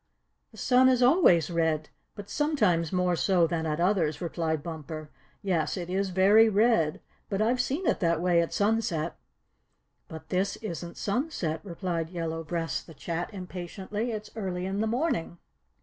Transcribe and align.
"The 0.51 0.57
sun 0.57 0.89
is 0.89 1.03
always 1.03 1.51
red, 1.51 1.89
but 2.15 2.27
sometimes 2.27 2.91
more 2.91 3.15
so 3.15 3.45
than 3.45 3.67
at 3.67 3.79
others," 3.79 4.19
replied 4.19 4.63
Bumper. 4.63 5.11
"Yes, 5.43 5.77
it 5.77 5.91
is 5.91 6.09
very 6.09 6.49
red, 6.49 7.01
but 7.29 7.39
I've 7.39 7.61
seen 7.61 7.85
it 7.85 7.99
that 7.99 8.19
way 8.19 8.41
at 8.41 8.51
sunset." 8.51 9.15
"But 10.07 10.29
this 10.29 10.55
isn't 10.55 10.97
sunset," 10.97 11.61
replied 11.63 12.09
Yellow 12.09 12.43
Breast 12.43 12.87
the 12.87 12.95
Chat 12.95 13.27
a 13.29 13.33
little 13.33 13.37
impatiently. 13.43 14.11
"It's 14.11 14.31
early 14.35 14.65
in 14.65 14.81
the 14.81 14.87
morning." 14.87 15.37